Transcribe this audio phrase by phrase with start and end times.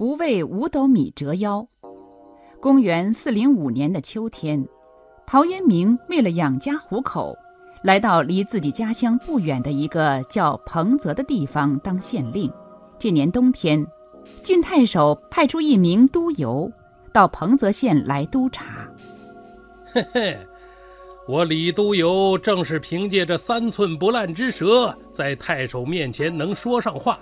[0.00, 1.68] 不为五斗米折腰。
[2.58, 4.66] 公元四零五年的秋天，
[5.26, 7.36] 陶渊明为了养家糊口，
[7.82, 12.50] 来到离自己家乡不远的一个叫彭泽的地方当县令。
[12.98, 13.86] 这年冬天，
[14.42, 16.72] 郡太守派出一名督邮
[17.12, 18.90] 到彭泽县来督察。
[19.84, 20.38] 嘿嘿，
[21.28, 27.20] 我李督邮正是凭借着三寸不烂之舌，在太守面前能说上话。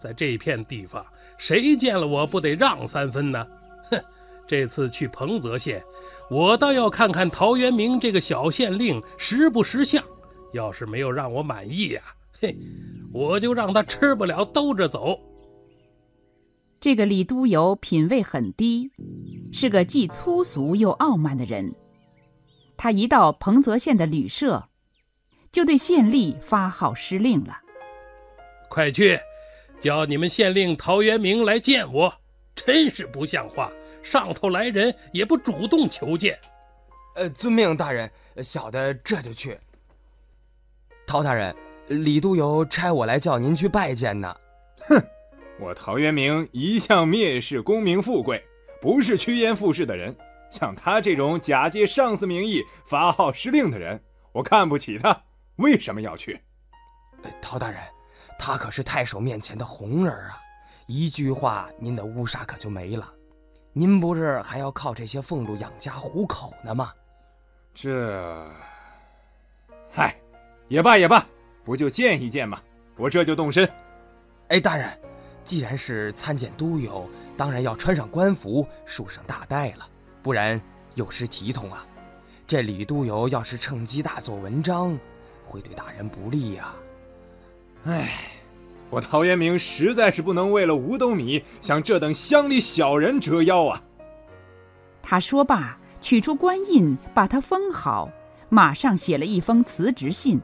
[0.00, 1.04] 在这片地方，
[1.36, 3.46] 谁见了我不得让三分呢？
[3.90, 4.02] 哼，
[4.48, 5.84] 这次去彭泽县，
[6.30, 10.02] 我倒要看看陶渊明这个小县令识不识相。
[10.54, 12.02] 要是没有让我满意呀，
[12.40, 12.56] 嘿，
[13.12, 15.20] 我就让他吃不了兜着走。
[16.80, 18.90] 这个李都邮品位很低，
[19.52, 21.72] 是个既粗俗又傲慢的人。
[22.76, 24.66] 他一到彭泽县的旅社，
[25.52, 27.58] 就对县吏发号施令了
[28.70, 29.20] ：“快去！”
[29.80, 32.12] 叫你们县令陶渊明来见我，
[32.54, 33.72] 真是不像话！
[34.02, 36.38] 上头来人也不主动求见。
[37.16, 38.10] 呃，遵命，大人，
[38.42, 39.58] 小的这就去。
[41.06, 41.54] 陶大人，
[41.88, 44.34] 李督邮差我来叫您去拜见呢。
[44.88, 45.02] 哼，
[45.58, 48.42] 我陶渊明一向蔑视功名富贵，
[48.80, 50.14] 不是趋炎附势的人。
[50.50, 54.02] 像他这种假借上司名义发号施令的人，
[54.32, 55.22] 我看不起他。
[55.56, 56.40] 为什么要去？
[57.42, 57.80] 陶大人。
[58.40, 60.40] 他可是太守面前的红人啊，
[60.86, 63.12] 一句话，您的乌纱可就没了。
[63.74, 66.90] 您不是还要靠这些俸禄养家糊口呢吗？
[67.74, 68.50] 这，
[69.92, 70.18] 嗨，
[70.68, 71.24] 也罢也罢，
[71.62, 72.62] 不就见一见吗？
[72.96, 73.68] 我这就动身。
[74.48, 74.88] 哎，大人，
[75.44, 79.86] 既然是参见都邮，当然要穿上官服，束上大带了，
[80.22, 80.58] 不然
[80.94, 81.86] 有失体统啊。
[82.46, 84.98] 这李都邮要是趁机大做文章，
[85.44, 86.74] 会对大人不利呀。
[87.84, 88.10] 唉，
[88.90, 93.82] 我陶渊明实在是不能为了五斗米向这等乡里小人折腰啊！
[95.02, 98.10] 他说罢，取出官印，把它封好，
[98.50, 100.38] 马上写了一封辞职信，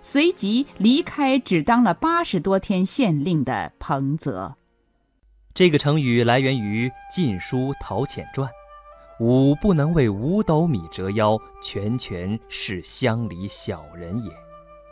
[0.00, 4.56] 随即离开只当了八十多天县令的彭泽。
[5.52, 8.48] 这个成语来源于《晋书·陶潜传》
[9.20, 14.30] ：“吾不能为五斗米折腰，全权是乡里小人也。”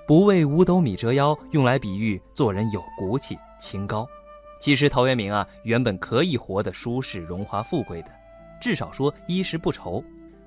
[0.06, 4.06] 不为五斗米折腰，用来比喻做人有骨气、清高。
[4.60, 8.10] 其实陶渊明啊，原本可以活得舒适、荣华富贵的，
[8.60, 10.02] 至少说衣食不愁。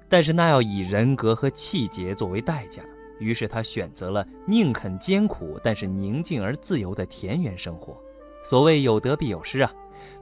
[0.08, 2.82] 但是那要以人格和气节作为代价，
[3.20, 8.02] 于是他选择了宁肯艰苦，但是宁静而自由的田园生活。
[8.46, 9.70] 所谓有得必有失啊，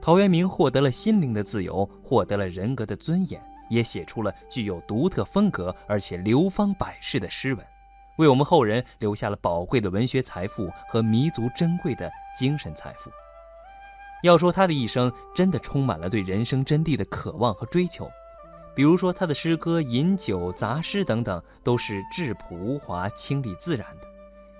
[0.01, 7.63] 陶渊明获得了心灵的自由，获得了人格的尊严，也写出了具有独特风格而且流芳百世的诗文。
[8.17, 13.09] 为我们后人留下了宝贵的文学财富和弥足珍贵的精神财富。
[14.23, 18.09] 要说他的一生真的充满了对人生真谛的渴望和追求，
[18.75, 24.07] 比如说他的诗歌、饮酒、杂诗等等，都是质朴无华、清丽自然的；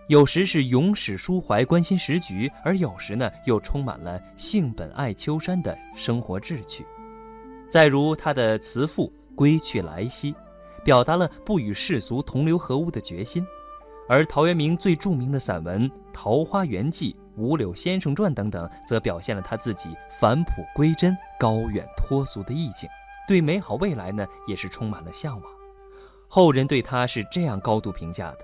[0.07, 6.85] 有时是咏史抒怀、关心时局，而有时呢，又充满了性本爱丘山的生活志趣。
[7.67, 10.33] 再如他的词赋《归去来兮》。
[10.87, 13.45] 表达了不与世俗同流合污的决心，
[14.07, 22.89] 而陶渊明最著名的散文《桃花源记》《五柳先生传》等等，则表现了他自己返璞归真、高远脱俗的意境，
[23.27, 25.43] 对美好未来呢，也是充满了向往。
[26.29, 28.37] 后人对他是这样高度评价的：“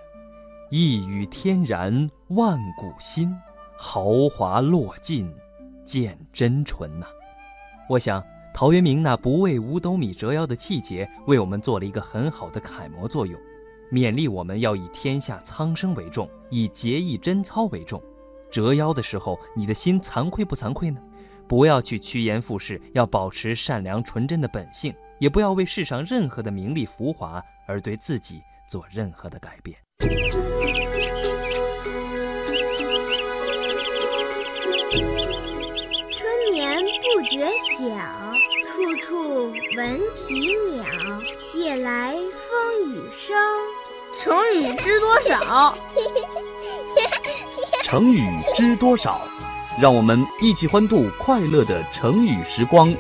[0.69, 3.33] 一语天然，万古新，
[3.77, 5.33] 豪华落尽，
[5.85, 7.07] 见真纯呐。”
[7.87, 8.21] 我想。
[8.53, 13.39] 陶渊明那不为五斗米折腰的气节，为我们做了一个很好的楷模作用，
[13.91, 18.01] 勉励我们要以天下苍生为重，以节义贞操为重。
[18.51, 21.01] 折腰的时候，你的心惭愧不惭愧呢？
[21.47, 28.39] 不要去趋炎附势，要保持善良纯真的本性，也不要为世上任何的名利浮华而对自己
[28.69, 29.77] 做任何的改变。
[39.75, 40.83] 闻啼鸟，
[41.53, 43.35] 夜来风雨声。
[44.17, 45.77] 成语知多少？
[47.83, 48.23] 成语
[48.55, 49.21] 知多少？
[49.81, 52.93] 让我们一起欢度快乐的成语时光。